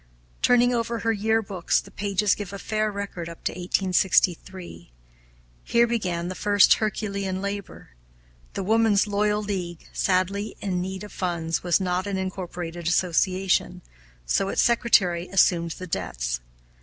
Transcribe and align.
Turning 0.41 0.73
over 0.73 0.97
her 1.01 1.11
year 1.13 1.43
books 1.43 1.79
the 1.79 1.91
pages 1.91 2.33
give 2.33 2.51
a 2.51 2.57
fair 2.57 2.91
record 2.91 3.29
up 3.29 3.43
to 3.43 3.51
1863. 3.51 4.91
Here 5.63 5.85
began 5.85 6.27
the 6.27 6.33
first 6.33 6.73
herculean 6.73 7.39
labor. 7.39 7.89
The 8.53 8.63
Woman's 8.63 9.05
Loyal 9.05 9.43
League, 9.43 9.87
sadly 9.93 10.55
in 10.59 10.81
need 10.81 11.03
of 11.03 11.13
funds, 11.13 11.61
was 11.61 11.79
not 11.79 12.07
an 12.07 12.17
incorporated 12.17 12.87
association, 12.87 13.83
so 14.25 14.49
its 14.49 14.63
secretary 14.63 15.27
assumed 15.27 15.69
the 15.73 15.85
debts. 15.85 16.39